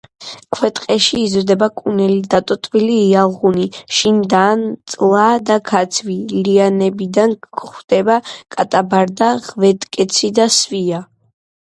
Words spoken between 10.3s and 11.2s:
და სვია.